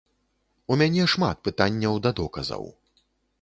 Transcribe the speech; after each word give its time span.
У 0.71 0.77
мяне 0.81 1.03
шмат 1.13 1.43
пытанняў 1.49 2.01
да 2.07 2.13
доказаў. 2.21 2.65